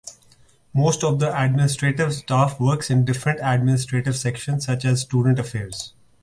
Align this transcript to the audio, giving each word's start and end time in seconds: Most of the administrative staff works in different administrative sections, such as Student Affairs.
Most 0.73 1.03
of 1.03 1.19
the 1.19 1.29
administrative 1.39 2.11
staff 2.15 2.59
works 2.59 2.89
in 2.89 3.05
different 3.05 3.39
administrative 3.43 4.15
sections, 4.17 4.65
such 4.65 4.83
as 4.83 5.01
Student 5.03 5.37
Affairs. 5.37 5.93